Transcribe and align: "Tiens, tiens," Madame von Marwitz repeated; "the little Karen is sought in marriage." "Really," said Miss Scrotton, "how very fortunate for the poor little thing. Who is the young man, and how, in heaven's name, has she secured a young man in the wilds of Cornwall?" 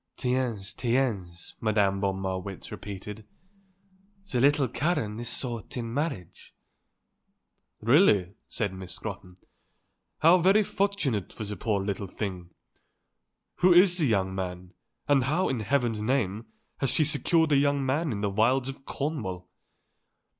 "Tiens, 0.17 0.73
tiens," 0.73 1.53
Madame 1.61 2.01
von 2.01 2.19
Marwitz 2.19 2.71
repeated; 2.71 3.23
"the 4.31 4.41
little 4.41 4.67
Karen 4.67 5.19
is 5.19 5.29
sought 5.29 5.77
in 5.77 5.93
marriage." 5.93 6.55
"Really," 7.81 8.33
said 8.47 8.73
Miss 8.73 8.95
Scrotton, 8.95 9.35
"how 10.21 10.39
very 10.39 10.63
fortunate 10.63 11.31
for 11.31 11.43
the 11.43 11.55
poor 11.55 11.79
little 11.85 12.07
thing. 12.07 12.49
Who 13.57 13.71
is 13.75 13.99
the 13.99 14.07
young 14.07 14.33
man, 14.33 14.73
and 15.07 15.25
how, 15.25 15.49
in 15.49 15.59
heaven's 15.59 16.01
name, 16.01 16.47
has 16.79 16.89
she 16.89 17.05
secured 17.05 17.51
a 17.51 17.57
young 17.57 17.85
man 17.85 18.11
in 18.11 18.21
the 18.21 18.31
wilds 18.31 18.69
of 18.69 18.85
Cornwall?" 18.85 19.51